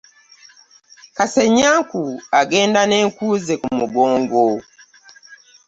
[1.17, 2.01] Kasenyaku
[2.39, 4.43] agenda ne nkuze ku mugongo.